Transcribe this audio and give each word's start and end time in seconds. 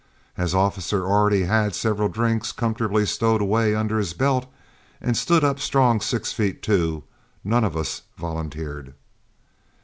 As 0.35 0.55
Officer 0.55 1.05
already 1.05 1.43
had 1.43 1.75
several 1.75 2.09
drinks 2.09 2.51
comfortably 2.51 3.05
stowed 3.05 3.39
away 3.39 3.75
under 3.75 3.99
his 3.99 4.15
belt, 4.15 4.47
and 4.99 5.15
stood 5.15 5.43
up 5.43 5.59
strong 5.59 6.01
six 6.01 6.33
feet 6.33 6.63
two, 6.63 7.03
none 7.43 7.63
of 7.63 7.77
us 7.77 8.01
volunteered. 8.17 8.95